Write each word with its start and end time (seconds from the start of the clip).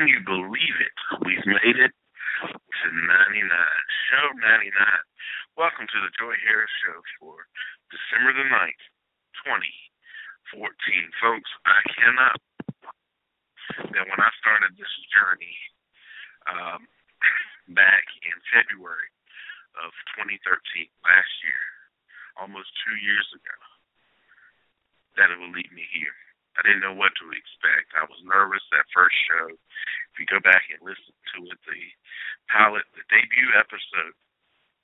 Can 0.00 0.08
you 0.08 0.24
believe 0.24 0.76
it? 0.80 0.96
We've 1.28 1.44
made 1.44 1.76
it 1.76 1.92
to 1.92 2.86
99, 2.88 3.36
show 4.08 4.26
99. 4.32 4.72
Welcome 5.60 5.84
to 5.92 5.98
the 6.00 6.08
Joey 6.16 6.40
Harris 6.40 6.72
Show 6.80 7.04
for 7.20 7.44
December 7.92 8.32
the 8.32 8.48
9th, 8.48 8.80
2014. 9.44 11.20
Folks, 11.20 11.52
I 11.68 11.80
cannot, 11.92 12.40
that 13.92 14.08
when 14.08 14.20
I 14.24 14.32
started 14.40 14.72
this 14.80 14.88
journey 15.12 15.56
um, 16.48 16.88
back 17.76 18.08
in 18.24 18.40
February 18.56 19.12
of 19.84 19.92
2013, 20.16 20.40
last 21.04 21.32
year, 21.44 21.64
almost 22.40 22.72
two 22.88 22.96
years 23.04 23.28
ago, 23.36 23.58
that 25.20 25.28
it 25.28 25.36
would 25.36 25.52
lead 25.52 25.68
me 25.76 25.84
here. 25.92 26.16
I 26.58 26.64
didn't 26.66 26.82
know 26.82 26.96
what 26.96 27.14
to 27.20 27.26
expect. 27.32 27.94
I 27.94 28.08
was 28.08 28.20
nervous 28.26 28.64
that 28.72 28.88
first 28.90 29.14
show. 29.28 29.54
You 30.20 30.28
go 30.28 30.44
back 30.44 30.68
and 30.68 30.84
listen 30.84 31.16
to 31.32 31.38
it, 31.48 31.56
the 31.64 31.80
pilot, 32.52 32.84
the 32.92 33.00
debut 33.08 33.56
episode 33.56 34.12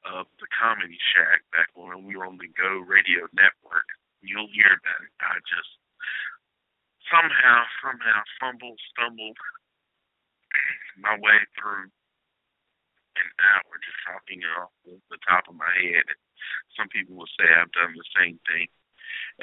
of 0.09 0.25
the 0.41 0.49
Comedy 0.49 0.97
Shack 1.13 1.45
back 1.53 1.69
when 1.77 2.09
we 2.09 2.17
were 2.17 2.25
on 2.25 2.41
the 2.41 2.49
Go 2.57 2.81
Radio 2.81 3.29
Network, 3.37 3.85
you'll 4.25 4.49
hear 4.49 4.73
about 4.73 5.05
it. 5.05 5.13
I 5.21 5.37
just 5.45 5.77
somehow, 7.13 7.69
somehow 7.85 8.25
fumbled, 8.41 8.81
stumbled 8.97 9.37
my 11.05 11.21
way 11.21 11.45
through 11.53 11.93
an 13.21 13.31
hour 13.37 13.77
just 13.85 14.01
talking 14.09 14.41
off 14.57 14.73
the 14.89 15.21
top 15.29 15.53
of 15.53 15.61
my 15.61 15.75
head. 15.85 16.09
Some 16.81 16.89
people 16.89 17.13
will 17.13 17.29
say 17.37 17.45
I've 17.45 17.77
done 17.77 17.93
the 17.93 18.09
same 18.17 18.41
thing 18.49 18.73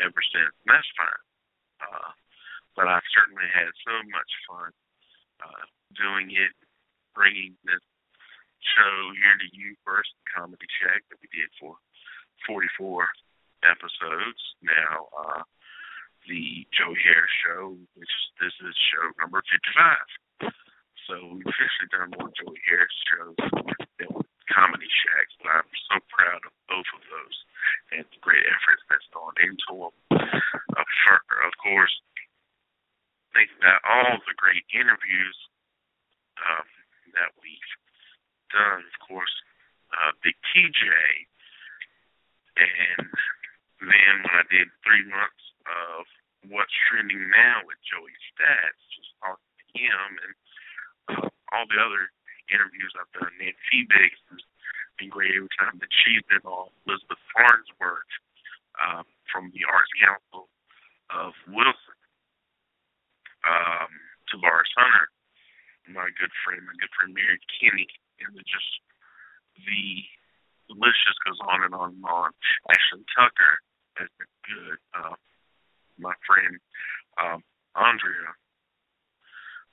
ever 0.02 0.22
since, 0.26 0.58
and 0.58 0.70
that's 0.73 0.90
fine. 0.98 1.23
Uh, 1.86 2.12
but 2.73 2.90
I've 2.90 3.06
certainly 3.14 3.46
had 3.54 3.70
so 3.86 3.94
much 4.10 4.32
fun 4.50 4.73
uh, 5.44 5.64
doing 6.00 6.32
it, 6.32 6.56
bringing 7.14 7.54
this 7.68 7.84
show 8.64 8.95
here 9.20 9.38
to 9.38 9.50
you 9.52 9.76
first, 9.84 10.16
Comedy 10.31 10.67
Shack, 10.80 11.04
that 11.12 11.20
we 11.20 11.28
did 11.36 11.52
for 11.59 11.76
44 12.48 13.08
episodes. 13.67 14.42
Now, 14.64 15.12
uh, 15.12 15.44
the 16.28 16.64
Joey 16.72 17.00
Harris 17.04 17.36
Show, 17.44 17.76
which 18.00 18.16
this 18.40 18.56
is 18.64 18.76
show 18.92 19.12
number 19.20 19.44
55. 19.44 20.56
So 21.08 21.36
we've 21.36 21.44
officially 21.44 21.92
done 21.92 22.16
more 22.16 22.32
Joey 22.32 22.60
Harris 22.64 22.95
shows 23.12 23.36
than 24.00 24.12
Comedy 24.48 24.88
Shacks, 24.88 25.36
but 25.44 25.52
I'm 25.52 25.72
so 25.92 26.00
proud 26.08 26.42
of 26.48 26.54
both 26.72 26.88
of 26.95 27.04
those 27.12 27.38
and 27.92 28.06
the 28.08 28.22
great 28.23 28.48
efforts 28.48 28.84
that's 28.88 29.10
gone 29.12 29.36
into 29.44 29.72
them. 29.76 29.95
Uh, 30.16 30.88
for, 31.04 31.20
of 31.44 31.54
course, 31.60 31.92
think 33.34 33.50
about 33.58 33.81
all 33.86 34.17
the 34.23 34.38
great 34.38 34.66
interviews 34.73 35.38
um, 36.42 36.67
that 37.17 37.34
we've 37.42 37.73
done. 38.53 38.86
Of 38.86 38.98
course, 39.03 39.36
uh, 39.94 40.14
Big 40.22 40.38
TJ, 40.53 40.86
and 42.58 43.09
then 43.81 44.14
when 44.23 44.34
I 44.38 44.45
did 44.50 44.70
three 44.86 45.06
months 45.09 45.44
of 45.66 46.06
what's 46.54 46.73
trending 46.89 47.30
now 47.30 47.66
with 47.66 47.80
Joey 47.84 48.14
Stats, 48.34 48.81
just 48.94 49.11
talking 49.20 49.54
to 49.58 49.66
him 49.73 50.09
and 50.22 50.34
uh, 51.09 51.30
all 51.56 51.66
the 51.67 51.80
other 51.80 52.11
interviews 52.52 52.92
I've 53.00 53.11
done. 53.16 53.31
Nancy 53.39 53.88
Biggs 53.88 54.20
has 54.30 54.44
been 55.00 55.09
great 55.09 55.34
every 55.36 55.52
time 55.56 55.80
that 55.80 55.92
she's 56.04 56.23
been 56.28 56.44
on. 56.44 56.70
Elizabeth 56.86 57.22
Farnsworth 57.31 58.14
um, 58.78 59.08
from 59.31 59.50
the 59.56 59.64
Arts 59.66 59.94
Council 59.98 60.52
of 61.14 61.34
Wilson, 61.48 61.98
um, 63.45 63.92
to 64.31 64.39
Laura 64.39 64.64
Hunter, 64.76 65.08
my 65.92 66.08
good 66.34 66.42
friend, 66.42 66.66
my 66.66 66.73
good 66.81 66.89
friend 66.98 67.14
Mary 67.14 67.38
Kinney, 67.62 67.86
and 68.26 68.34
the 68.34 68.42
just 68.42 68.81
the 69.62 70.02
the 70.66 70.76
list 70.81 70.98
just 71.06 71.22
goes 71.22 71.38
on 71.45 71.62
and 71.62 71.78
on 71.78 71.94
and 71.94 72.06
on. 72.09 72.33
Ashley 72.73 73.05
Tucker 73.14 73.61
has 74.02 74.10
been 74.17 74.33
good. 74.49 74.77
Uh, 74.98 75.14
my 76.02 76.17
friend 76.26 76.58
um, 77.21 77.45
Andrea 77.77 78.33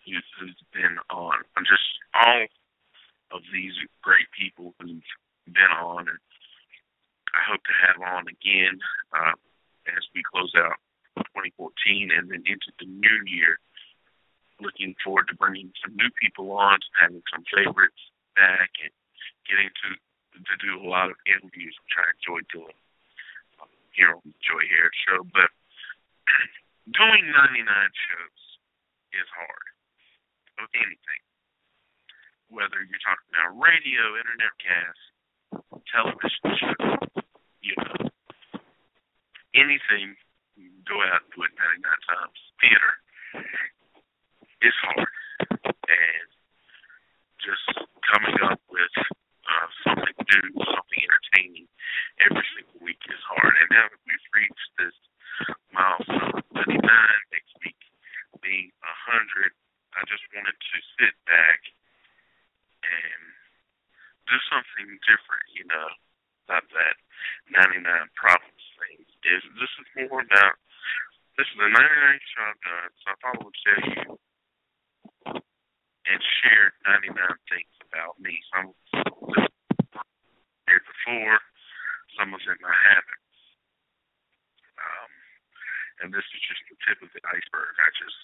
who's, 0.05 0.25
who's 0.37 0.61
been 0.73 1.01
on. 1.09 1.41
I'm 1.57 1.65
just 1.65 1.87
all 2.13 2.45
of 3.33 3.43
these 3.53 3.73
great 4.03 4.29
people 4.37 4.75
who've 4.81 5.01
been 5.47 5.73
on, 5.81 6.09
and 6.09 6.21
I 7.33 7.41
hope 7.49 7.63
to 7.65 7.77
have 7.87 8.03
on 8.03 8.29
again 8.29 8.77
uh, 9.17 9.37
as 9.89 10.03
we 10.13 10.21
close 10.27 10.53
out 10.59 10.77
2014 11.17 12.11
and 12.11 12.31
then 12.31 12.43
into 12.45 12.75
the 12.79 12.87
new 12.87 13.19
year. 13.27 13.59
Looking 14.61 14.95
forward 15.01 15.29
to 15.33 15.37
bringing 15.41 15.73
some 15.81 15.97
new 15.97 16.13
people 16.21 16.53
on, 16.53 16.79
having 17.01 17.25
some 17.33 17.45
favorites 17.49 18.01
back, 18.37 18.69
and 18.85 18.93
getting 19.49 19.73
to 19.73 19.89
to 20.37 20.55
do 20.63 20.79
a 20.81 20.87
lot 20.87 21.11
of 21.11 21.17
interviews, 21.27 21.75
which 21.85 21.97
I 21.99 22.07
enjoy 22.17 22.41
doing 22.55 22.79
um, 23.61 23.73
here 23.93 24.15
on 24.15 24.23
the 24.25 24.37
Joey 24.41 24.69
Harris 24.71 24.97
Show. 25.05 25.27
But 25.33 25.51
doing 26.97 27.25
99 27.29 27.67
shows 27.67 28.41
is 29.17 29.29
hard 29.33 29.67
of 30.65 30.69
anything. 30.77 31.23
Whether 32.49 32.83
you're 32.85 33.03
talking 33.03 33.31
about 33.33 33.59
radio, 33.59 34.17
internet 34.17 34.55
casts, 34.61 35.05
television 35.89 36.47
shows, 36.57 37.25
you 37.63 37.75
know, 37.79 38.11
anything, 39.55 40.17
go 40.87 40.99
out 41.05 41.25
and 41.27 41.31
do 41.35 41.47
it 41.47 41.53
99 41.55 41.85
times. 42.07 42.39
Theater 42.59 42.95
is 44.61 44.77
hard. 44.85 45.13
And 45.89 46.29
just 47.41 47.65
coming 48.13 48.37
up 48.45 48.61
with 48.69 48.95
uh, 49.01 49.69
something 49.85 50.17
new, 50.21 50.47
something 50.61 51.01
entertaining 51.01 51.67
every 52.21 52.47
single 52.55 52.81
week 52.85 53.01
is 53.09 53.23
hard. 53.25 53.55
And 53.57 53.69
now 53.73 53.89
that 53.89 54.03
we've 54.05 54.29
reached 54.37 54.71
this 54.77 54.97
milestone, 55.73 56.45
99 56.53 56.77
next 57.33 57.53
week 57.65 57.81
being 58.45 58.71
100, 58.85 59.53
I 59.97 60.05
just 60.07 60.25
wanted 60.37 60.55
to 60.55 60.77
sit 61.01 61.15
back 61.25 61.61
and 62.85 63.21
do 64.29 64.37
something 64.53 64.89
different, 65.09 65.49
you 65.57 65.67
know, 65.67 65.89
not 66.47 66.65
that 66.77 66.97
99 67.51 67.83
problems 68.15 68.65
thing. 68.79 69.03
This, 69.25 69.43
is 69.43 69.89
more 69.97 70.23
about, 70.23 70.57
this 71.35 71.49
is 71.49 71.59
99th 71.59 72.27
show 72.31 72.45
I've 72.45 72.63
done, 72.63 72.91
so 73.01 73.07
I 73.09 73.15
thought 73.19 73.39
I 73.41 73.45
would 73.45 73.59
tell 73.65 73.83
you 73.89 74.21
and 76.11 76.19
share 76.43 76.75
99 76.91 77.15
things 77.47 77.75
about 77.87 78.19
me. 78.19 78.43
Some 78.51 78.75
here 80.67 80.83
before, 80.83 81.39
some 82.19 82.35
of 82.35 82.43
them 82.43 82.59
I 82.67 82.75
haven't. 82.91 83.23
Um, 84.75 85.13
and 86.03 86.09
this 86.11 86.27
is 86.35 86.43
just 86.43 86.63
the 86.67 86.75
tip 86.83 86.99
of 86.99 87.15
the 87.15 87.23
iceberg. 87.31 87.75
I 87.79 87.91
just 87.95 88.19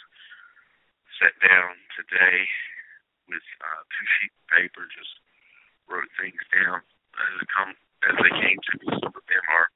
sat 1.23 1.35
down 1.39 1.79
today 1.95 2.43
with 3.31 3.47
uh, 3.63 3.83
two 3.95 4.07
sheets 4.19 4.35
of 4.35 4.47
paper, 4.51 4.83
just 4.91 5.15
wrote 5.87 6.11
things 6.19 6.43
down 6.51 6.83
as 6.83 7.31
they 7.39 7.49
come 7.55 7.73
as 8.07 8.15
they 8.19 8.35
came 8.43 8.59
to 8.59 8.73
me. 8.83 8.87
Some 8.99 9.15
of 9.15 9.27
them 9.31 9.45
are 9.47 9.71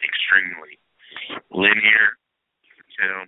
extremely 0.00 0.80
linear. 1.52 2.16
You 2.64 2.72
can 2.76 2.88
tell 2.96 3.20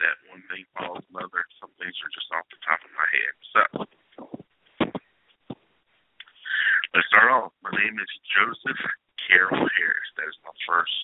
that 0.00 0.16
one 0.28 0.42
thing 0.50 0.66
follows 0.74 1.06
another. 1.12 1.46
Are 2.02 2.10
just 2.10 2.34
off 2.34 2.50
the 2.50 2.58
top 2.66 2.82
of 2.82 2.90
my 2.98 3.06
head. 3.14 3.34
So 3.54 3.62
let's 6.90 7.06
start 7.06 7.30
off. 7.30 7.54
My 7.62 7.70
name 7.78 7.94
is 8.02 8.10
Joseph 8.26 8.82
Carroll 9.22 9.70
Harris. 9.70 10.10
That 10.18 10.26
is 10.26 10.34
my 10.42 10.50
first, 10.66 10.98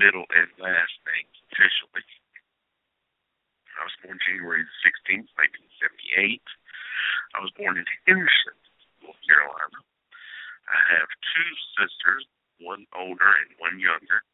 middle, 0.00 0.24
and 0.32 0.48
last 0.56 0.96
name 1.04 1.28
officially. 1.52 2.08
I 3.76 3.84
was 3.84 3.92
born 4.00 4.16
January 4.24 4.64
16th, 4.80 5.28
1978. 5.36 6.40
I 7.36 7.44
was 7.44 7.52
born 7.60 7.76
in 7.76 7.84
Henderson, 8.08 8.56
North 9.04 9.20
Carolina. 9.28 9.84
I 10.64 10.80
have 10.96 11.12
two 11.12 11.52
sisters, 11.76 12.24
one 12.56 12.88
older 12.96 13.36
and 13.44 13.52
one 13.60 13.76
younger. 13.76 14.24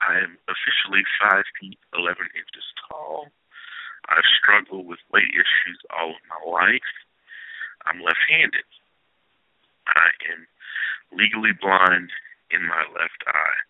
I 0.00 0.24
am 0.24 0.40
officially 0.48 1.04
5 1.20 1.44
feet 1.60 1.76
11 1.92 2.32
inches 2.32 2.66
tall. 2.88 3.28
I've 4.08 4.28
struggled 4.38 4.86
with 4.86 5.00
weight 5.12 5.32
issues 5.32 5.80
all 5.90 6.10
of 6.10 6.22
my 6.28 6.42
life. 6.50 6.90
I'm 7.86 8.00
left 8.02 8.20
handed. 8.28 8.68
I 9.86 10.08
am 10.32 10.46
legally 11.12 11.52
blind 11.52 12.10
in 12.50 12.66
my 12.66 12.84
left 12.92 13.20
eye, 13.26 13.60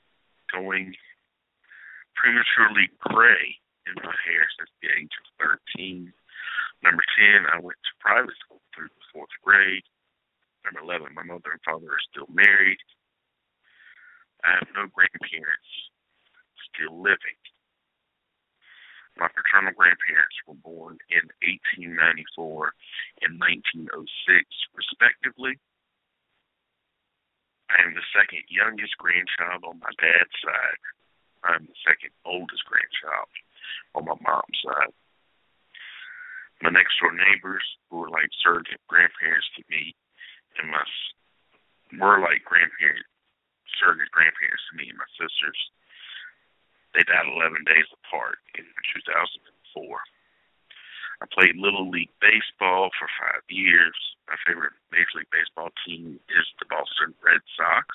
going 0.53 0.95
prematurely 2.15 2.91
gray 3.01 3.59
in 3.87 3.95
my 4.03 4.15
hair 4.25 4.47
since 4.59 4.71
the 4.81 4.89
age 4.95 5.15
of 5.19 5.59
13. 5.77 6.13
Number 6.83 7.05
10, 7.19 7.47
I 7.53 7.59
went 7.61 7.79
to 7.85 8.01
private 8.01 8.35
school 8.45 8.63
through 8.75 8.89
the 8.89 9.07
fourth 9.13 9.35
grade. 9.43 9.85
Number 10.65 10.81
11, 10.81 11.15
my 11.15 11.23
mother 11.23 11.53
and 11.53 11.63
father 11.63 11.93
are 11.93 12.09
still 12.11 12.29
married. 12.33 12.81
I 14.45 14.61
have 14.61 14.69
no 14.75 14.89
grandparents 14.93 15.71
still 16.73 17.01
living. 17.01 17.39
My 19.17 19.29
paternal 19.31 19.73
grandparents 19.73 20.35
were 20.47 20.59
born 20.59 20.99
in 21.07 21.23
1894 21.87 22.75
and 23.23 23.39
1906, 23.39 23.95
respectively. 24.75 25.59
I 27.71 27.79
am 27.87 27.95
the 27.95 28.07
second 28.11 28.43
youngest 28.51 28.99
grandchild 28.99 29.63
on 29.63 29.79
my 29.79 29.95
dad's 30.03 30.35
side. 30.43 30.83
I'm 31.47 31.67
the 31.67 31.79
second 31.87 32.11
oldest 32.27 32.67
grandchild 32.67 33.31
on 33.95 34.05
my 34.05 34.19
mom's 34.19 34.61
side. 34.67 34.95
My 36.63 36.71
next 36.71 36.99
door 36.99 37.13
neighbors, 37.13 37.65
who 37.91 38.03
were 38.03 38.11
like 38.11 38.31
surrogate 38.43 38.83
grandparents 38.89 39.47
to 39.57 39.63
me, 39.71 39.95
and 40.59 40.71
my 40.71 40.83
were 41.99 42.19
like 42.19 42.43
grandparents, 42.43 43.07
surrogate 43.79 44.11
grandparents 44.11 44.65
to 44.71 44.77
me 44.77 44.91
and 44.91 44.99
my 44.99 45.11
sisters. 45.15 45.61
They 46.95 47.03
died 47.03 47.27
11 47.27 47.67
days 47.67 47.91
apart 47.91 48.39
in 48.55 48.63
2004. 49.03 49.99
I 51.23 51.27
played 51.35 51.59
Little 51.59 51.91
League 51.91 52.15
Baseball 52.23 52.91
for 52.95 53.11
five 53.19 53.43
years. 53.51 53.95
My 54.31 54.39
favorite 54.47 54.79
Major 54.95 55.19
League 55.19 55.35
Baseball 55.35 55.75
team 55.83 56.21
is 56.31 56.47
the 56.59 56.71
Boston 56.71 57.15
Red 57.19 57.43
Sox. 57.59 57.87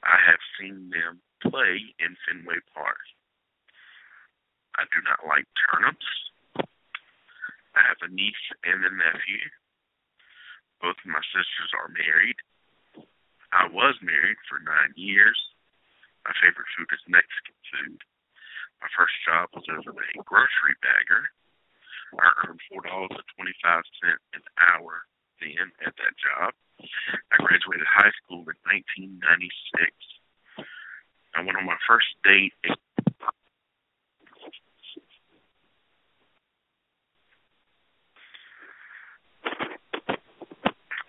I 0.00 0.16
have 0.24 0.40
seen 0.56 0.88
them 0.88 1.20
play 1.44 1.92
in 2.00 2.16
Fenway 2.24 2.64
Park. 2.72 3.04
I 4.76 4.88
do 4.88 5.02
not 5.04 5.26
like 5.28 5.44
turnips. 5.58 6.08
I 7.76 7.82
have 7.84 8.00
a 8.00 8.08
niece 8.08 8.46
and 8.64 8.80
a 8.80 8.92
nephew. 8.94 9.44
Both 10.80 11.02
of 11.02 11.10
my 11.10 11.22
sisters 11.34 11.74
are 11.76 11.90
married. 11.92 12.38
I 13.52 13.66
was 13.68 13.98
married 14.00 14.38
for 14.48 14.62
nine 14.62 14.94
years. 14.94 15.36
My 16.26 16.34
favorite 16.40 16.70
food 16.76 16.90
is 16.92 17.02
Mexican 17.08 17.58
food. 17.70 18.00
My 18.80 18.90
first 18.94 19.14
job 19.26 19.50
was 19.54 19.66
as 19.70 19.84
a 19.86 20.22
grocery 20.22 20.76
bagger. 20.82 21.30
I 22.16 22.30
earned 22.46 22.60
four 22.70 22.82
dollars 22.82 23.12
and 23.12 23.28
twenty 23.36 23.54
five 23.60 23.84
cents 24.00 24.24
an 24.32 24.44
hour 24.56 25.04
then 25.40 25.70
at 25.84 25.94
that 25.98 26.14
job. 26.16 26.54
I 26.80 27.36
graduated 27.42 27.86
high 27.86 28.14
school 28.24 28.46
in 28.48 28.56
nineteen 28.64 29.20
ninety 29.20 29.50
six. 29.76 29.92
I 31.34 31.44
went 31.44 31.58
on 31.58 31.66
my 31.66 31.78
first 31.86 32.08
date 32.24 32.54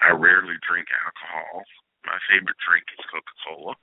I 0.01 0.11
rarely 0.11 0.55
drink 0.65 0.87
alcohol. 1.05 1.63
My 2.05 2.17
favorite 2.25 2.57
drink 2.65 2.85
is 2.97 3.05
Coca 3.13 3.35
Cola. 3.45 3.75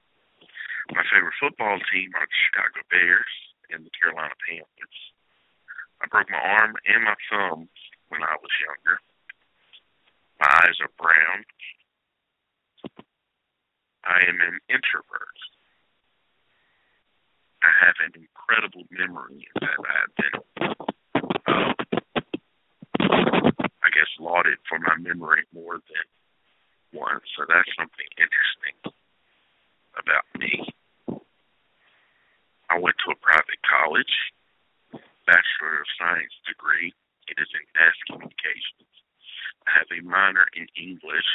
My 0.94 1.02
favorite 1.10 1.34
football 1.40 1.78
team 1.90 2.14
are 2.14 2.26
the 2.26 2.38
Chicago 2.46 2.80
Bears 2.90 3.34
and 3.70 3.84
the 3.84 3.90
Carolina 3.98 4.34
Panthers. 4.46 5.00
I 6.00 6.06
broke 6.06 6.30
my 6.30 6.38
arm 6.38 6.76
and 6.86 7.04
my 7.04 7.16
thumb 7.30 7.68
when 8.08 8.22
I 8.22 8.36
was 8.38 8.52
younger. 8.62 9.00
My 10.38 10.46
eyes 10.62 10.78
are 10.78 10.92
brown. 10.94 11.42
I 14.04 14.22
am 14.28 14.38
an 14.40 14.60
introvert. 14.70 15.38
I 17.64 17.72
have 17.82 17.98
an 18.06 18.12
incredible 18.14 18.86
memory 18.94 19.48
that 19.58 19.74
I've 19.74 20.14
been, 20.14 20.36
uh, 21.50 21.74
I 23.58 23.88
guess, 23.90 24.12
lauded 24.20 24.58
for 24.68 24.78
my 24.78 24.94
memory 25.00 25.42
more 25.52 25.82
than 25.82 26.06
once. 26.92 27.24
So 27.34 27.42
that's 27.48 27.74
something 27.74 28.06
interesting 28.14 28.94
about 29.98 30.24
me. 30.38 30.68
I 32.70 32.78
went 32.78 32.96
to 33.06 33.12
a 33.12 33.18
private 33.22 33.60
college, 33.64 34.14
Bachelor 35.26 35.80
of 35.80 35.88
Science 35.98 36.34
degree. 36.46 36.92
It 37.28 37.38
is 37.40 37.50
in 37.54 37.64
mass 37.74 37.96
communications. 38.06 38.90
I 39.66 39.82
have 39.82 39.90
a 39.90 40.02
minor 40.02 40.46
in 40.54 40.66
English. 40.78 41.30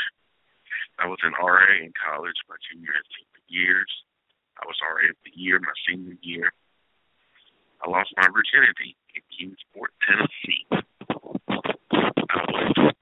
I 1.00 1.08
was 1.08 1.20
an 1.24 1.34
RA 1.36 1.68
in 1.82 1.92
college 1.98 2.38
my 2.48 2.56
junior 2.72 2.96
and 2.96 3.08
senior 3.12 3.44
years. 3.48 3.92
I 4.62 4.66
was 4.68 4.78
RA 4.80 5.10
of 5.10 5.18
the 5.26 5.34
year 5.36 5.60
my 5.60 5.76
senior 5.88 6.16
year. 6.22 6.54
I 7.82 7.90
lost 7.90 8.14
my 8.16 8.28
virginity 8.30 8.96
in 9.18 9.24
Kingsport, 9.34 9.92
Tennessee. 10.06 10.64
I 10.70 12.40
was, 12.46 12.94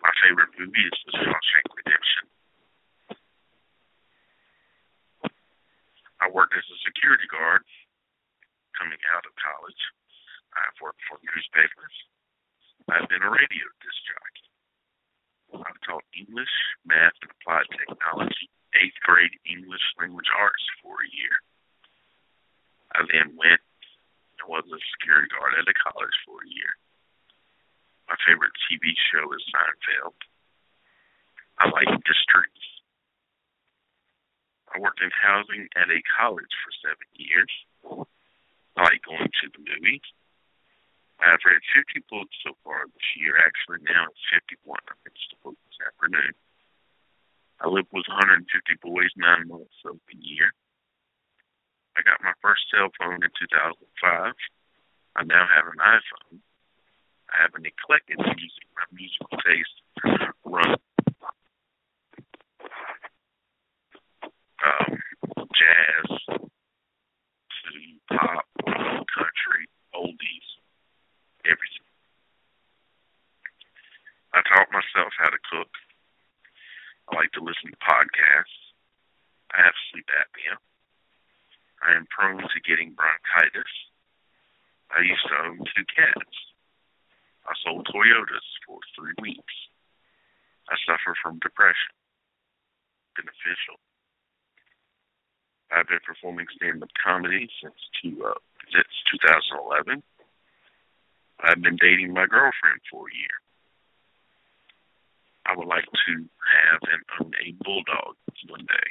my 0.00 0.12
favorite 0.24 0.52
movie 0.58 0.86
is 0.88 0.98
The 1.06 1.12
Shawshank 1.20 1.68
Redemption. 1.76 2.24
I 6.22 6.30
worked 6.32 6.54
as 6.56 6.64
a 6.64 6.78
security 6.88 7.28
guard 7.28 7.60
coming 8.78 8.98
out 9.12 9.26
of 9.26 9.34
college. 9.62 9.82
I've 10.58 10.78
worked 10.82 11.00
for 11.06 11.22
newspapers. 11.22 11.94
I've 12.90 13.08
been 13.08 13.22
a 13.22 13.30
radio 13.30 13.66
disc 13.78 14.00
jockey. 14.10 14.48
I've 15.62 15.80
taught 15.86 16.04
English, 16.18 16.50
math, 16.82 17.14
and 17.22 17.30
applied 17.30 17.70
technology, 17.70 18.50
eighth 18.74 18.98
grade 19.06 19.38
English 19.46 19.84
language 20.00 20.28
arts 20.34 20.66
for 20.82 20.98
a 20.98 21.12
year. 21.14 21.36
I 22.92 23.06
then 23.06 23.38
went 23.38 23.62
and 23.62 24.50
was 24.50 24.66
a 24.66 24.80
security 24.98 25.30
guard 25.30 25.54
at 25.56 25.70
a 25.70 25.76
college 25.78 26.16
for 26.26 26.42
a 26.42 26.50
year. 26.50 26.74
My 28.10 28.18
favorite 28.26 28.56
TV 28.66 28.92
show 29.12 29.30
is 29.32 29.44
Seinfeld. 29.54 30.18
I 31.62 31.70
like 31.70 31.88
the 32.02 32.16
streets. 32.26 32.64
I 34.74 34.80
worked 34.80 35.04
in 35.04 35.12
housing 35.12 35.68
at 35.76 35.92
a 35.92 36.00
college 36.18 36.50
for 36.64 36.72
seven 36.80 37.08
years. 37.14 37.52
Like 38.76 39.04
going 39.04 39.28
to 39.28 39.46
the 39.52 39.62
movies. 39.62 40.04
I've 41.20 41.44
read 41.46 41.62
50 41.76 42.02
books 42.10 42.34
so 42.42 42.56
far 42.64 42.88
this 42.90 43.08
year. 43.14 43.38
Actually, 43.38 43.84
now 43.86 44.10
it's 44.10 44.26
51. 44.58 44.74
I 44.90 44.94
finished 45.06 45.30
the 45.30 45.38
book 45.44 45.56
this 45.68 45.78
afternoon. 45.78 46.34
I 47.62 47.70
lived 47.70 47.94
with 47.94 48.10
150 48.10 48.42
boys 48.82 49.12
nine 49.14 49.46
months 49.46 49.78
of 49.86 50.02
the 50.10 50.18
year. 50.18 50.50
I 51.94 52.02
got 52.02 52.24
my 52.24 52.34
first 52.42 52.66
cell 52.72 52.90
phone 52.98 53.22
in 53.22 53.30
2005. 53.38 54.34
I 55.14 55.22
now 55.22 55.46
have 55.46 55.68
an 55.70 55.78
iPhone. 55.78 56.40
I 57.30 57.42
have 57.44 57.54
an 57.54 57.68
eclectic 57.68 58.18
music. 58.18 58.66
My 58.74 58.88
musical 58.90 59.36
taste 59.46 59.78
runs 60.44 60.82
um, 64.62 65.01
myself 75.12 75.24
how 75.24 75.30
to 75.30 75.38
cook. 75.50 75.70
I 77.10 77.16
like 77.16 77.32
to 77.32 77.40
listen 77.44 77.70
to 77.70 77.76
podcasts. 77.84 78.60
I 79.52 79.62
have 79.62 79.74
sleep 79.92 80.06
apnea. 80.08 80.56
I 81.82 81.96
am 81.96 82.06
prone 82.08 82.40
to 82.40 82.60
getting 82.68 82.94
bronchitis. 82.94 83.72
I 84.90 85.02
used 85.02 85.26
to 85.28 85.44
own 85.44 85.58
two 85.58 85.84
cats. 85.94 86.36
I 87.44 87.52
sold 87.64 87.88
Toyotas 87.88 88.46
for 88.66 88.78
three 88.96 89.14
weeks. 89.20 89.56
I 90.70 90.76
suffer 90.86 91.14
from 91.22 91.40
depression. 91.40 91.92
Beneficial. 93.16 93.80
I've 95.72 95.88
been 95.88 96.04
performing 96.06 96.46
stand-up 96.54 96.90
comedy 97.02 97.48
since 97.60 97.76
two, 98.00 98.24
uh, 98.24 98.38
since 98.70 98.92
2011. 99.10 100.02
I've 101.40 101.60
been 101.60 101.76
dating 101.76 102.12
my 102.12 102.26
girlfriend 102.26 102.80
for 102.88 103.08
a 103.08 103.16
year. 103.16 103.42
I 105.46 105.56
would 105.56 105.66
like 105.66 105.84
to 105.84 106.14
have 106.14 106.80
and 106.90 107.02
own 107.18 107.32
a 107.40 107.52
bulldog 107.64 108.16
one 108.48 108.66
day. 108.66 108.88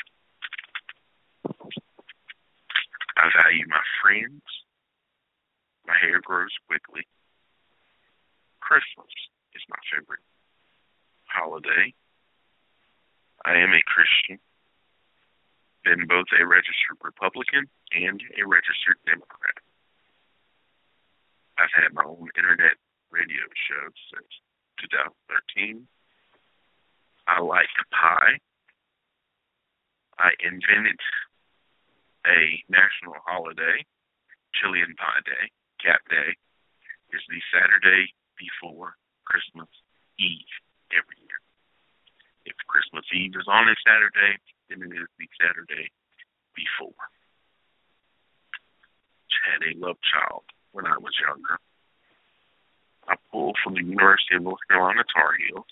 I 3.17 3.29
value 3.43 3.65
my 3.67 3.81
friends. 4.01 4.41
My 5.87 5.95
hair 5.99 6.19
grows 6.21 6.51
quickly. 6.67 7.07
Christmas 8.59 9.11
is 9.55 9.61
my 9.69 9.77
favorite 9.91 10.23
holiday. 11.25 11.93
I 13.45 13.55
am 13.57 13.73
a 13.73 13.81
Christian 13.83 14.39
been 15.83 16.05
both 16.07 16.29
a 16.37 16.45
registered 16.45 16.97
Republican 17.01 17.65
and 17.93 18.21
a 18.37 18.45
registered 18.45 19.01
Democrat. 19.05 19.57
I've 21.57 21.73
had 21.73 21.93
my 21.93 22.05
own 22.05 22.29
internet 22.37 22.77
radio 23.09 23.45
show 23.53 23.85
since 24.13 24.29
2013. 24.81 25.87
I 27.27 27.41
like 27.41 27.69
pie. 27.91 28.39
I 30.17 30.31
invented 30.41 30.99
a 32.25 32.61
national 32.69 33.17
holiday, 33.25 33.85
Chilean 34.53 34.93
Pie 34.97 35.25
Day, 35.25 35.45
Cap 35.81 36.01
Day, 36.09 36.37
is 37.13 37.23
the 37.29 37.41
Saturday 37.49 38.13
before 38.37 38.93
Christmas 39.25 39.69
Eve 40.19 40.53
every 40.93 41.17
year. 41.25 41.39
If 42.45 42.57
Christmas 42.67 43.05
Eve 43.13 43.33
is 43.37 43.47
on 43.49 43.69
a 43.69 43.75
Saturday, 43.81 44.37
then 44.69 44.81
it 44.85 44.93
is 44.93 45.09
the 45.17 45.29
Saturday 45.41 45.89
before. 46.53 46.93
had 49.41 49.65
a 49.65 49.77
love 49.81 49.97
child 50.05 50.43
when 50.71 50.85
I 50.85 50.97
was 50.97 51.13
younger. 51.17 51.57
I 53.07 53.15
pull 53.31 53.53
from 53.63 53.73
the 53.73 53.83
University 53.83 54.35
of 54.35 54.43
North 54.43 54.61
Carolina 54.69 55.03
Tar 55.13 55.33
Heels. 55.35 55.65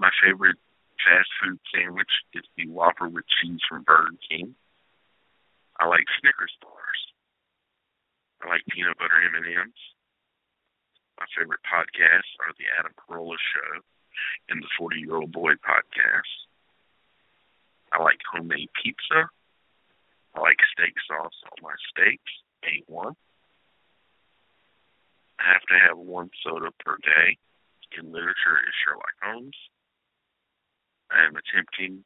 My 0.00 0.08
favorite 0.24 0.56
fast 1.04 1.28
food 1.36 1.60
sandwich 1.68 2.08
is 2.32 2.48
the 2.56 2.64
Whopper 2.72 3.06
with 3.06 3.28
cheese 3.28 3.60
from 3.68 3.84
Burger 3.84 4.16
King. 4.30 4.56
I 5.78 5.84
like 5.88 6.08
Snickers 6.20 6.56
bars. 6.62 7.00
I 8.40 8.48
like 8.48 8.64
peanut 8.72 8.96
butter 8.96 9.20
M&Ms. 9.36 9.76
My 11.20 11.26
favorite 11.36 11.60
podcasts 11.68 12.32
are 12.40 12.56
the 12.56 12.64
Adam 12.80 12.96
Carolla 12.96 13.36
Show 13.36 13.84
and 14.48 14.62
the 14.62 14.72
40 14.78 15.00
Year 15.00 15.16
Old 15.16 15.32
Boy 15.32 15.52
podcast. 15.60 16.32
I 17.92 18.02
like 18.02 18.24
homemade 18.32 18.70
pizza. 18.82 19.28
I 20.34 20.40
like 20.40 20.64
steak 20.72 20.94
sauce 21.04 21.36
on 21.44 21.60
my 21.60 21.76
steaks, 21.92 22.32
A1. 22.88 23.12
I 25.40 25.44
have 25.44 25.66
to 25.68 25.76
have 25.76 25.98
one 25.98 26.30
soda 26.42 26.70
per 26.82 26.96
day. 27.04 27.36
In 27.98 28.12
literature 28.12 28.64
is 28.64 28.72
Sherlock 28.80 29.12
Holmes. 29.20 29.56
I 31.10 31.26
am 31.26 31.34
attempting 31.34 32.04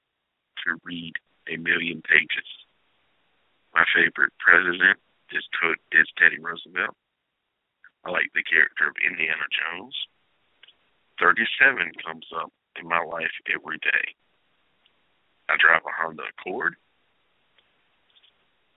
to 0.64 0.80
read 0.84 1.14
a 1.48 1.56
million 1.56 2.00
pages. 2.02 2.48
My 3.74 3.84
favorite 3.94 4.32
president 4.38 4.98
is, 5.30 5.44
is 5.92 6.08
Teddy 6.16 6.38
Roosevelt. 6.40 6.96
I 8.04 8.10
like 8.10 8.32
the 8.34 8.42
character 8.42 8.88
of 8.88 8.96
Indiana 9.00 9.44
Jones. 9.52 9.94
37 11.20 11.92
comes 12.04 12.26
up 12.36 12.52
in 12.80 12.88
my 12.88 13.00
life 13.00 13.32
every 13.52 13.78
day. 13.78 14.16
I 15.48 15.56
drive 15.60 15.82
a 15.84 15.92
Honda 15.92 16.24
Accord. 16.32 16.76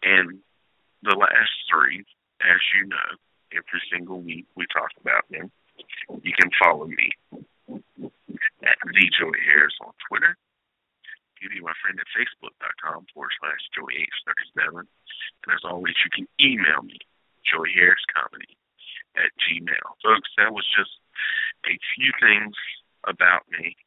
And 0.04 0.40
the 1.04 1.16
last 1.16 1.56
three, 1.72 2.04
as 2.42 2.60
you 2.76 2.88
know, 2.88 3.10
every 3.54 3.82
single 3.92 4.22
week 4.22 4.46
we 4.56 4.66
talk 4.68 4.92
about 5.00 5.26
them. 5.32 5.52
You 6.22 6.34
can 6.38 6.52
follow 6.62 6.86
me 6.86 7.10
at 8.68 8.78
the 8.84 9.08
Joey 9.16 9.40
Harris 9.48 9.76
on 9.80 9.96
Twitter. 10.08 10.36
You 11.40 11.48
can 11.48 11.58
be 11.58 11.64
my 11.64 11.76
friend 11.80 11.96
at 11.96 12.10
facebook.com 12.12 13.08
forward 13.14 13.32
slash 13.40 13.62
Joey837. 13.72 14.84
And 14.84 15.50
as 15.54 15.64
always, 15.64 15.96
you 16.04 16.12
can 16.12 16.28
email 16.42 16.82
me, 16.84 17.00
Joey 17.46 17.72
Harris 17.78 18.04
Comedy 18.12 18.58
at 19.16 19.32
Gmail. 19.48 19.88
Folks, 20.04 20.30
that 20.38 20.52
was 20.52 20.66
just 20.76 20.92
a 21.66 21.78
few 21.96 22.12
things 22.20 22.56
about 23.06 23.46
me, 23.54 23.78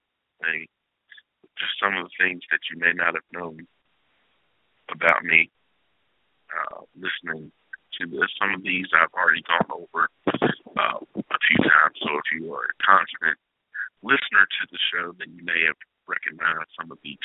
just 1.58 1.76
some 1.82 1.99
of 1.99 2.08
the 2.08 2.16
things 2.16 2.42
that 2.50 2.64
you 2.70 2.78
may 2.78 2.94
not 2.94 3.14
have 3.14 3.28
known 3.34 3.66
about 4.88 5.22
me 5.25 5.50
uh, 6.50 6.82
listening 6.94 7.52
to 7.99 8.06
this. 8.06 8.30
Some 8.40 8.54
of 8.54 8.62
these 8.62 8.87
I've 8.94 9.12
already 9.14 9.42
gone 9.42 9.70
over 9.70 10.08
uh, 10.30 11.02
a 11.02 11.38
few 11.46 11.60
times, 11.66 11.99
so 11.99 12.14
if 12.14 12.26
you 12.32 12.54
are 12.54 12.70
constant 12.82 13.38
listener 14.02 14.45
to 14.49 14.62
the 14.71 14.80
show, 14.80 15.12
then 15.19 15.33
you 15.37 15.45
may 15.45 15.66
have 15.66 15.76
recognized 16.09 16.73
some 16.78 16.90
of 16.90 16.99
these 17.02 17.21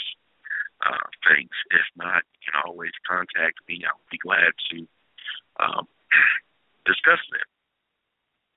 uh, 0.86 1.08
things. 1.28 1.52
If 1.72 1.88
not, 1.96 2.24
you 2.36 2.52
can 2.52 2.62
always 2.66 2.94
contact 3.08 3.60
me. 3.68 3.84
I'll 3.88 4.00
be 4.12 4.20
glad 4.20 4.52
to 4.72 4.78
um, 5.60 5.88
discuss 6.86 7.20
them 7.32 7.48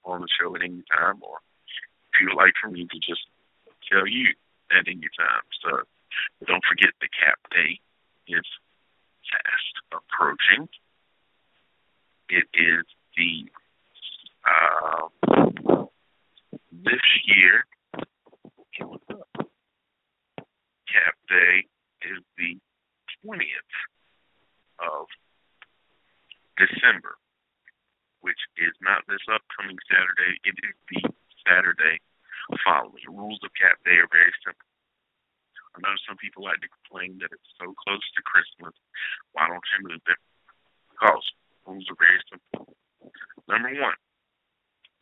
on 0.05 0.21
the 0.23 0.29
show 0.29 0.55
at 0.57 0.63
any 0.63 0.83
time, 0.91 1.23
or 1.23 1.39
if 2.13 2.21
you 2.21 2.29
would 2.29 2.41
like 2.41 2.55
for 2.61 2.71
me 2.71 2.87
to 2.87 2.99
just 2.99 3.25
tell 3.91 4.07
you 4.07 4.35
at 4.71 4.87
any 4.87 5.09
time. 5.17 5.47
So 5.63 5.83
don't 6.47 6.65
forget 6.69 6.93
the 7.01 7.09
cap 7.09 7.39
day 7.51 7.81
is 8.29 8.47
fast 9.31 9.75
approaching. 9.93 10.69
It 12.29 12.49
is 12.53 12.85
the 13.17 13.49
uh, 14.45 15.09
this 16.73 17.07
year 17.25 17.65
cap 20.88 21.14
day 21.28 21.66
is 22.02 22.23
the 22.37 22.56
20th 23.25 23.75
of 24.78 25.06
December 26.56 27.16
which 28.20 28.38
is 28.58 28.75
not 28.82 29.06
this 29.06 29.23
upcoming 29.30 29.78
Saturday. 29.87 30.38
It 30.42 30.56
is 30.58 30.76
the 30.90 31.00
Saturday 31.47 32.02
following. 32.66 33.02
The 33.06 33.14
rules 33.14 33.40
of 33.44 33.54
Cap 33.54 33.78
Day 33.85 33.99
are 34.02 34.11
very 34.11 34.35
simple. 34.42 34.66
I 35.76 35.80
know 35.80 35.94
some 36.04 36.18
people 36.18 36.42
like 36.42 36.58
to 36.61 36.70
complain 36.82 37.23
that 37.23 37.30
it's 37.30 37.54
so 37.56 37.70
close 37.87 38.02
to 38.18 38.20
Christmas. 38.26 38.75
Why 39.32 39.47
don't 39.47 39.62
you 39.78 39.87
move 39.87 40.02
it? 40.02 40.20
Because 40.90 41.23
rules 41.64 41.87
are 41.87 42.00
very 42.00 42.20
simple. 42.26 42.75
Number 43.47 43.70
one, 43.78 43.99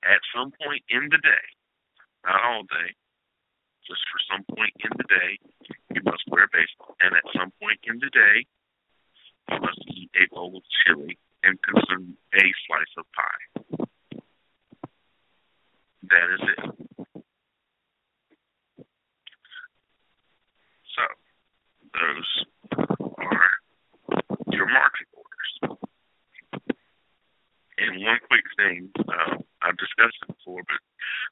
at 0.05 0.21
some 0.37 0.53
point 0.61 0.85
in 0.93 1.09
the 1.09 1.19
day, 1.19 1.47
not 2.29 2.45
all 2.45 2.63
day, 2.69 2.93
just 3.87 4.03
for 4.11 4.21
some 4.31 4.45
point 4.55 4.75
in 4.83 4.91
the 4.99 5.09
day, 5.09 5.39
you 5.95 6.03
must 6.05 6.27
wear 6.29 6.47
baseball. 6.53 6.97
And 7.01 7.15
at 7.15 7.25
some 7.35 7.53
point 7.63 7.81
in 7.87 7.99
the 7.99 8.11
day, 8.11 8.47
you 9.51 9.61
must 9.61 9.81
eat 9.87 10.11
a 10.19 10.35
bowl 10.35 10.57
of 10.59 10.63
chili 10.85 11.19
and 11.47 11.59
consume 11.63 12.17
a 12.35 12.43
slice 12.67 12.95
of 12.99 13.07
pie. 13.15 13.45
That 16.11 16.29
is 16.35 16.43
it. 16.43 16.59
So, 20.95 21.05
those 21.95 22.31
are 23.19 23.51
your 24.51 24.67
marching 24.67 25.11
orders. 25.15 25.79
And 27.79 28.03
one 28.03 28.19
quick 28.29 28.45
thing, 28.57 28.91
uh, 28.99 29.37
I've 29.63 29.77
discussed 29.77 30.19
it 30.23 30.29
before, 30.29 30.63
but 30.67 30.81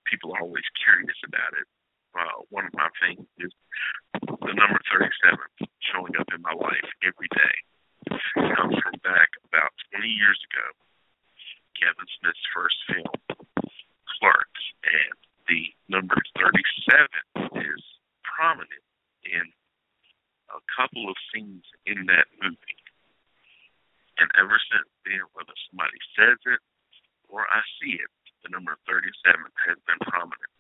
people 0.07 0.33
are 0.35 0.43
always 0.43 0.65
curious 0.85 1.17
about 1.27 1.55
it. 1.59 1.67
Uh, 2.15 2.47
one 2.51 2.67
of 2.67 2.75
my 2.75 2.89
things 3.03 3.27
is 3.39 3.51
the 4.23 4.55
number 4.55 4.79
37 4.95 5.11
showing 5.91 6.15
up 6.15 6.31
in 6.31 6.43
my 6.43 6.55
life 6.55 6.87
every 7.03 7.27
day 7.35 7.55
comes 8.09 8.77
from 8.79 8.97
back 9.03 9.31
about 9.51 9.73
20 9.93 10.07
years 10.07 10.39
ago. 10.51 10.67
Kevin 11.75 12.07
Smith's 12.21 12.47
first 12.55 12.79
film, 12.87 13.19
Clerks, 14.19 14.65
and 14.87 15.17
the 15.51 15.75
number 15.91 16.17
37 16.39 17.67
is 17.67 17.83
prominent 18.23 18.87
in 19.27 19.51
a 20.55 20.61
couple 20.71 21.11
of 21.11 21.17
scenes 21.33 21.67
in 21.87 22.07
that 22.07 22.31
movie. 22.39 22.81
And 24.23 24.31
ever 24.39 24.55
since 24.71 24.87
then, 25.03 25.27
whether 25.35 25.55
somebody 25.71 25.99
says 26.15 26.39
it 26.47 26.63
or 27.27 27.43
I 27.51 27.61
see 27.83 27.99
it, 27.99 28.13
the 28.47 28.55
number 28.55 28.79
37 28.87 29.11
has 29.67 29.79
been 29.89 29.99
prominent 30.07 30.55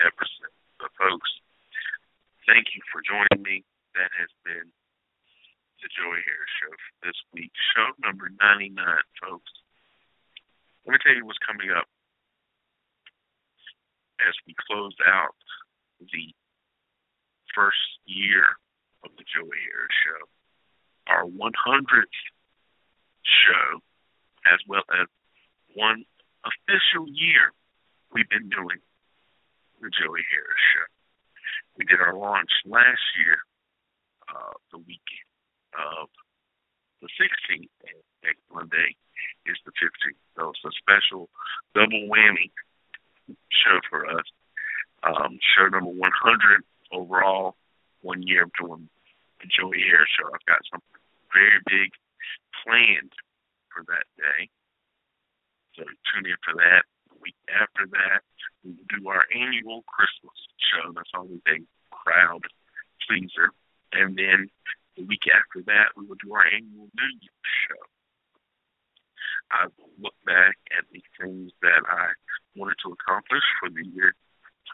ever 0.00 0.24
since. 0.24 0.56
So, 0.80 0.88
folks, 0.96 1.30
thank 2.46 2.72
you 2.74 2.82
for 2.88 3.00
joining 3.04 3.42
me. 3.44 3.64
That 3.94 4.10
has 4.18 4.30
been 4.42 4.68
the 5.84 5.88
Joey 5.92 6.24
Harris 6.24 6.54
Show 6.58 6.72
for 6.72 6.94
this 7.06 7.18
week. 7.36 7.52
Show 7.76 7.92
number 8.02 8.32
99, 8.40 8.74
folks. 9.22 9.52
Let 10.84 10.92
me 10.92 10.98
tell 11.04 11.14
you 11.14 11.24
what's 11.24 11.40
coming 11.44 11.70
up 11.70 11.86
as 14.24 14.34
we 14.48 14.54
close 14.66 14.96
out 15.06 15.36
the 16.00 16.32
first 17.54 18.00
year 18.04 18.44
of 19.04 19.12
the 19.16 19.24
Joey 19.28 19.60
Harris 19.70 19.96
Show. 20.02 20.22
Our 21.06 21.28
100th 21.28 22.18
show, 23.22 23.84
as 24.48 24.60
well 24.66 24.84
as 24.90 25.06
one 25.76 26.04
official 26.44 27.06
year 27.08 27.52
we've 28.12 28.28
been 28.28 28.48
doing 28.48 28.80
Joey 29.90 30.24
Harris 30.30 30.64
Show. 30.74 30.88
We 31.76 31.84
did 31.84 32.00
our 32.00 32.16
launch 32.16 32.50
last 32.64 33.02
year, 33.18 33.38
uh, 34.28 34.54
the 34.70 34.78
weekend 34.78 35.28
of 35.74 36.08
the 37.02 37.08
16th, 37.18 37.72
and 37.84 37.98
next 38.22 38.42
Monday 38.52 38.96
is 39.46 39.58
the 39.66 39.72
15th. 39.76 40.20
So 40.36 40.50
it's 40.50 40.64
a 40.64 40.72
special 40.78 41.28
double 41.74 42.08
whammy 42.08 42.50
show 43.50 43.78
for 43.90 44.06
us. 44.06 44.26
Um, 45.02 45.38
show 45.42 45.68
number 45.68 45.90
100 45.90 46.64
overall, 46.92 47.56
one 48.00 48.22
year 48.22 48.44
of 48.44 48.52
doing 48.58 48.88
the 49.40 49.48
Joey 49.52 49.84
Harris 49.84 50.08
Show. 50.16 50.28
I've 50.32 50.48
got 50.48 50.64
something 50.70 51.00
very 51.32 51.60
big 51.66 51.92
planned 52.64 53.12
for 53.68 53.84
that 53.90 54.06
day. 54.16 54.48
So 55.76 55.82
tune 55.84 56.30
in 56.30 56.38
for 56.40 56.54
that. 56.56 56.86
The 57.10 57.18
week 57.20 57.36
after 57.50 57.84
that, 57.90 58.22
do 58.72 59.08
our 59.08 59.26
annual 59.34 59.84
Christmas 59.84 60.36
show. 60.58 60.92
That's 60.92 61.12
always 61.14 61.40
a 61.48 61.60
crowd 61.92 62.44
pleaser. 63.06 63.52
And 63.92 64.16
then 64.16 64.48
the 64.96 65.04
week 65.04 65.28
after 65.28 65.62
that, 65.66 65.92
we 65.96 66.06
will 66.06 66.18
do 66.22 66.32
our 66.34 66.46
annual 66.46 66.88
New 66.94 67.10
Year's 67.20 67.52
show. 67.68 67.82
I 69.50 69.66
will 69.76 69.92
look 70.00 70.16
back 70.24 70.56
at 70.76 70.84
the 70.92 71.02
things 71.20 71.52
that 71.62 71.84
I 71.86 72.16
wanted 72.56 72.76
to 72.84 72.96
accomplish 72.96 73.44
for 73.60 73.68
the 73.68 73.84
year 73.86 74.14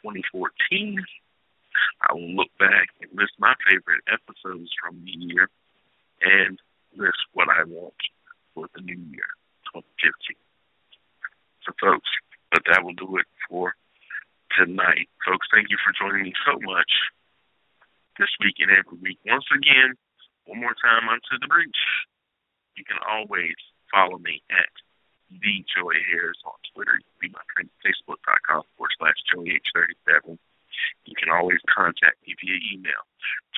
2014. 0.02 1.04
I 2.08 2.12
will 2.14 2.34
look 2.34 2.50
back 2.58 2.88
and 3.00 3.10
list 3.12 3.32
my 3.38 3.54
favorite 3.68 4.02
episodes 4.08 4.70
from 4.80 5.02
the 5.04 5.12
year 5.12 5.48
and 6.22 6.58
list 6.96 7.18
what 7.32 7.48
I 7.48 7.64
want 7.64 7.94
for 8.54 8.68
the 8.74 8.82
new 8.82 8.98
year, 9.10 9.30
2015. 9.72 10.36
So, 11.66 11.72
folks, 11.80 12.08
but 12.50 12.62
that 12.70 12.82
will 12.82 12.94
do 12.94 13.16
it 13.16 13.26
for 13.50 13.74
tonight. 14.54 15.10
Folks, 15.26 15.50
thank 15.50 15.68
you 15.68 15.76
for 15.82 15.90
joining 15.92 16.30
me 16.30 16.32
so 16.46 16.56
much 16.62 16.90
this 18.18 18.30
week 18.38 18.62
and 18.62 18.70
every 18.70 18.98
week. 19.02 19.18
Once 19.26 19.50
again, 19.50 19.98
one 20.46 20.62
more 20.62 20.78
time 20.78 21.10
onto 21.10 21.34
the 21.42 21.50
breach. 21.50 21.82
You 22.78 22.84
can 22.86 23.02
always 23.02 23.58
follow 23.90 24.18
me 24.22 24.40
at 24.48 24.70
the 25.30 25.66
Joey 25.66 25.98
Harris 26.10 26.38
on 26.46 26.56
Twitter. 26.72 27.02
You 27.02 27.06
can 27.18 27.30
be 27.30 27.34
my 27.34 27.44
friend 27.52 27.66
at 27.66 27.80
facebook.com 27.82 28.62
forward 28.78 28.94
slash 28.98 29.18
Joey837. 29.34 30.38
You 31.04 31.14
can 31.18 31.30
always 31.30 31.58
contact 31.66 32.22
me 32.26 32.34
via 32.38 32.58
email, 32.72 33.02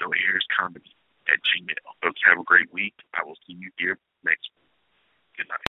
Joey 0.01 0.19
Harris 0.25 0.49
Comedy 0.57 0.97
at 1.29 1.39
Gmail. 1.45 1.85
Folks, 2.03 2.21
have 2.25 2.41
a 2.41 2.45
great 2.45 2.73
week. 2.73 2.95
I 3.15 3.25
will 3.25 3.37
see 3.47 3.55
you 3.55 3.71
here 3.79 3.99
next 4.25 4.49
week. 4.57 4.73
Good 5.37 5.49
night. 5.49 5.61